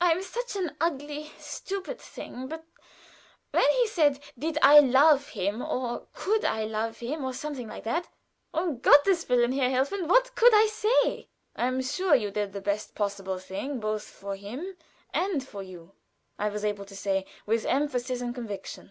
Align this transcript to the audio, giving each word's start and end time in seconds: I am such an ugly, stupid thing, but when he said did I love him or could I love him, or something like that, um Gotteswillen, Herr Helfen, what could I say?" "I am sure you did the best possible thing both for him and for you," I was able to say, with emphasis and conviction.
I 0.00 0.10
am 0.10 0.20
such 0.20 0.56
an 0.56 0.76
ugly, 0.80 1.30
stupid 1.38 2.00
thing, 2.00 2.48
but 2.48 2.64
when 3.52 3.70
he 3.70 3.86
said 3.86 4.18
did 4.36 4.58
I 4.62 4.80
love 4.80 5.28
him 5.28 5.62
or 5.62 6.08
could 6.12 6.44
I 6.44 6.64
love 6.64 6.98
him, 6.98 7.22
or 7.24 7.32
something 7.32 7.68
like 7.68 7.84
that, 7.84 8.08
um 8.52 8.80
Gotteswillen, 8.80 9.52
Herr 9.54 9.70
Helfen, 9.70 10.08
what 10.08 10.34
could 10.34 10.52
I 10.52 10.66
say?" 10.66 11.28
"I 11.54 11.68
am 11.68 11.82
sure 11.82 12.16
you 12.16 12.32
did 12.32 12.52
the 12.52 12.60
best 12.60 12.96
possible 12.96 13.38
thing 13.38 13.78
both 13.78 14.02
for 14.02 14.34
him 14.34 14.74
and 15.14 15.46
for 15.46 15.62
you," 15.62 15.92
I 16.36 16.48
was 16.48 16.64
able 16.64 16.84
to 16.86 16.96
say, 16.96 17.24
with 17.46 17.64
emphasis 17.64 18.20
and 18.20 18.34
conviction. 18.34 18.90